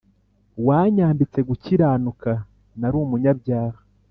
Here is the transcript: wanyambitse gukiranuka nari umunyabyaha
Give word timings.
wanyambitse 0.65 1.39
gukiranuka 1.49 2.31
nari 2.79 2.95
umunyabyaha 3.03 3.79